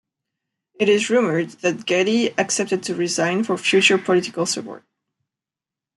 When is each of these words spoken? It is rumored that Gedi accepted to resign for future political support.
It 0.79 0.89
is 0.89 1.11
rumored 1.11 1.51
that 1.61 1.85
Gedi 1.85 2.29
accepted 2.39 2.81
to 2.85 2.95
resign 2.95 3.43
for 3.43 3.55
future 3.55 3.99
political 3.99 4.47
support. 4.47 4.83